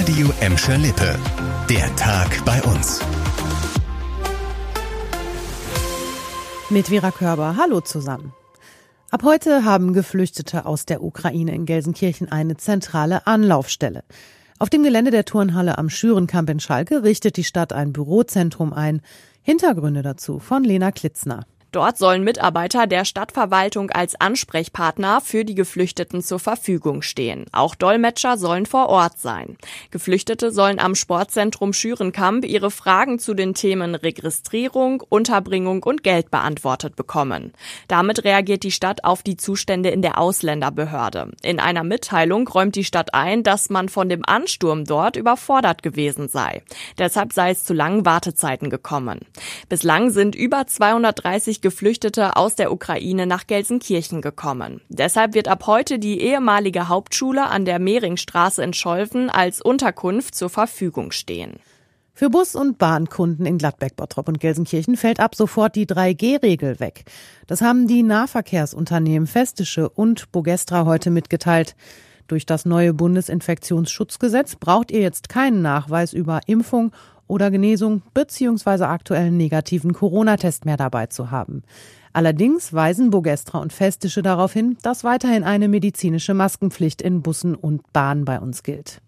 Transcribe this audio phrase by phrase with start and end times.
[0.00, 1.14] Radio Emscher Lippe.
[1.68, 3.00] Der Tag bei uns.
[6.70, 7.56] Mit Vera Körber.
[7.58, 8.32] Hallo zusammen.
[9.10, 14.02] Ab heute haben Geflüchtete aus der Ukraine in Gelsenkirchen eine zentrale Anlaufstelle.
[14.58, 19.02] Auf dem Gelände der Turnhalle am Schürenkamp in Schalke richtet die Stadt ein Bürozentrum ein.
[19.42, 21.44] Hintergründe dazu von Lena Klitzner.
[21.72, 27.46] Dort sollen Mitarbeiter der Stadtverwaltung als Ansprechpartner für die Geflüchteten zur Verfügung stehen.
[27.52, 29.56] Auch Dolmetscher sollen vor Ort sein.
[29.92, 36.96] Geflüchtete sollen am Sportzentrum Schürenkamp ihre Fragen zu den Themen Registrierung, Unterbringung und Geld beantwortet
[36.96, 37.52] bekommen.
[37.86, 41.30] Damit reagiert die Stadt auf die Zustände in der Ausländerbehörde.
[41.42, 46.28] In einer Mitteilung räumt die Stadt ein, dass man von dem Ansturm dort überfordert gewesen
[46.28, 46.62] sei.
[46.98, 49.20] Deshalb sei es zu langen Wartezeiten gekommen.
[49.68, 54.80] Bislang sind über 230 Geflüchtete aus der Ukraine nach Gelsenkirchen gekommen.
[54.88, 60.50] Deshalb wird ab heute die ehemalige Hauptschule an der Mehringstraße in Scholven als Unterkunft zur
[60.50, 61.60] Verfügung stehen.
[62.12, 67.04] Für Bus- und Bahnkunden in Gladbeck, Bottrop und Gelsenkirchen fällt ab sofort die 3G-Regel weg.
[67.46, 71.76] Das haben die Nahverkehrsunternehmen Festische und Bogestra heute mitgeteilt.
[72.26, 76.92] Durch das neue Bundesinfektionsschutzgesetz braucht ihr jetzt keinen Nachweis über Impfung
[77.30, 78.84] oder Genesung bzw.
[78.84, 81.62] aktuellen negativen Corona-Test mehr dabei zu haben.
[82.12, 87.92] Allerdings weisen Bogestra und Festische darauf hin, dass weiterhin eine medizinische Maskenpflicht in Bussen und
[87.92, 89.00] Bahnen bei uns gilt.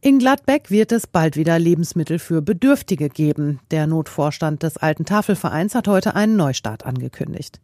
[0.00, 3.58] In Gladbeck wird es bald wieder Lebensmittel für Bedürftige geben.
[3.70, 7.60] Der Notvorstand des Alten Tafelvereins hat heute einen Neustart angekündigt.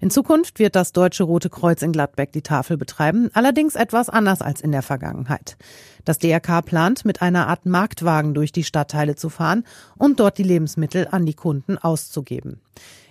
[0.00, 4.42] In Zukunft wird das Deutsche Rote Kreuz in Gladbeck die Tafel betreiben, allerdings etwas anders
[4.42, 5.56] als in der Vergangenheit.
[6.04, 9.64] Das DRK plant, mit einer Art Marktwagen durch die Stadtteile zu fahren
[9.96, 12.60] und dort die Lebensmittel an die Kunden auszugeben.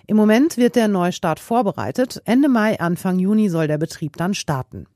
[0.06, 2.22] Im Moment wird der Neustart vorbereitet.
[2.24, 4.86] Ende Mai, Anfang Juni soll der Betrieb dann starten.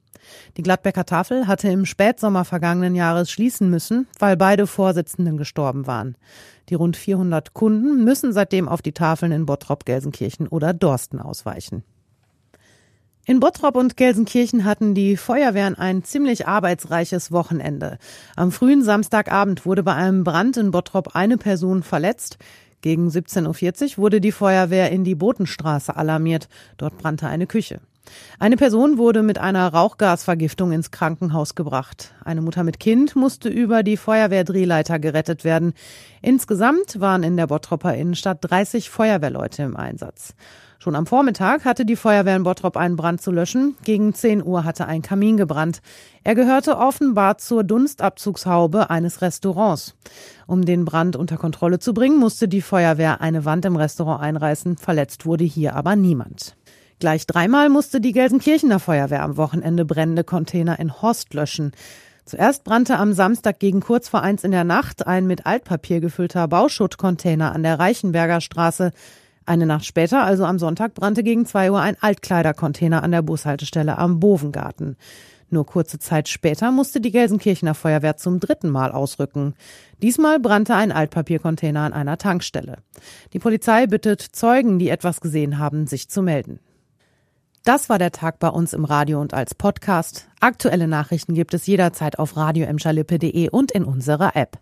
[0.57, 6.17] Die Gladbecker Tafel hatte im Spätsommer vergangenen Jahres schließen müssen, weil beide Vorsitzenden gestorben waren.
[6.69, 11.85] Die rund 400 Kunden müssen seitdem auf die Tafeln in Bottrop, Gelsenkirchen oder Dorsten ausweichen.
[13.25, 17.99] In Bottrop und Gelsenkirchen hatten die Feuerwehren ein ziemlich arbeitsreiches Wochenende.
[18.35, 22.39] Am frühen Samstagabend wurde bei einem Brand in Bottrop eine Person verletzt.
[22.81, 26.49] Gegen 17.40 Uhr wurde die Feuerwehr in die Botenstraße alarmiert.
[26.79, 27.81] Dort brannte eine Küche.
[28.39, 32.15] Eine Person wurde mit einer Rauchgasvergiftung ins Krankenhaus gebracht.
[32.25, 35.75] Eine Mutter mit Kind musste über die Feuerwehrdrehleiter gerettet werden.
[36.21, 40.35] Insgesamt waren in der Bottropper Innenstadt 30 Feuerwehrleute im Einsatz.
[40.83, 43.77] Schon am Vormittag hatte die Feuerwehr in Bottrop einen Brand zu löschen.
[43.85, 45.81] Gegen 10 Uhr hatte ein Kamin gebrannt.
[46.25, 49.95] Er gehörte offenbar zur Dunstabzugshaube eines Restaurants.
[50.49, 54.77] Um den Brand unter Kontrolle zu bringen, musste die Feuerwehr eine Wand im Restaurant einreißen.
[54.77, 56.57] Verletzt wurde hier aber niemand.
[57.03, 61.73] Gleich dreimal musste die Gelsenkirchener Feuerwehr am Wochenende brennende Container in Horst löschen.
[62.25, 66.47] Zuerst brannte am Samstag gegen kurz vor eins in der Nacht ein mit Altpapier gefüllter
[66.47, 68.93] Bauschuttcontainer an der Reichenberger Straße.
[69.47, 73.99] Eine Nacht später, also am Sonntag, brannte gegen zwei Uhr ein Altkleidercontainer an der Bushaltestelle
[73.99, 74.97] am Bovengarten.
[75.51, 79.55] Nur kurze Zeit später musste die Gelsenkirchener Feuerwehr zum dritten Mal ausrücken.
[80.01, 82.77] Diesmal brannte ein Altpapiercontainer an einer Tankstelle.
[83.33, 86.61] Die Polizei bittet Zeugen, die etwas gesehen haben, sich zu melden.
[87.65, 90.27] Das war der Tag bei uns im Radio und als Podcast.
[90.41, 94.59] Aktuelle Nachrichten gibt es jederzeit auf radioemschalippe.de und in unserer App.